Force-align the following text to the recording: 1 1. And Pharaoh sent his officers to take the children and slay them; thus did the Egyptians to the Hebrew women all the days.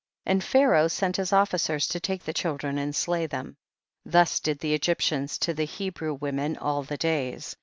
1 0.23 0.37
1. 0.37 0.37
And 0.37 0.43
Pharaoh 0.43 0.87
sent 0.87 1.17
his 1.17 1.31
officers 1.31 1.87
to 1.89 1.99
take 1.99 2.23
the 2.23 2.33
children 2.33 2.79
and 2.79 2.95
slay 2.95 3.27
them; 3.27 3.55
thus 4.03 4.39
did 4.39 4.57
the 4.57 4.73
Egyptians 4.73 5.37
to 5.37 5.53
the 5.53 5.65
Hebrew 5.65 6.15
women 6.15 6.57
all 6.57 6.81
the 6.81 6.97
days. 6.97 7.55